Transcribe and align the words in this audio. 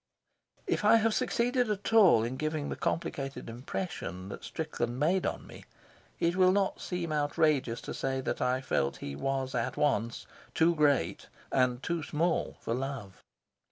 If 0.65 0.83
I 0.83 0.95
have 0.95 1.13
succeeded 1.13 1.69
at 1.69 1.93
all 1.93 2.23
in 2.23 2.35
giving 2.35 2.69
the 2.69 2.75
complicated 2.75 3.47
impression 3.51 4.29
that 4.29 4.43
Strickland 4.43 4.99
made 4.99 5.27
on 5.27 5.45
me, 5.45 5.63
it 6.19 6.35
will 6.35 6.51
not 6.51 6.81
seem 6.81 7.13
outrageous 7.13 7.81
to 7.81 7.93
say 7.93 8.19
that 8.19 8.41
I 8.41 8.61
felt 8.61 8.97
he 8.97 9.15
was 9.15 9.53
at 9.53 9.77
once 9.77 10.25
too 10.55 10.73
great 10.73 11.27
and 11.51 11.83
too 11.83 12.01
small 12.01 12.57
for 12.61 12.73
love. 12.73 13.21